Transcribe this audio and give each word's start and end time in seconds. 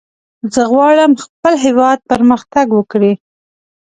زه 0.53 0.61
غواړم 0.71 1.11
خپل 1.23 1.53
هېواد 1.65 1.99
پرمختګ 2.11 2.67
وکړي. 2.73 3.13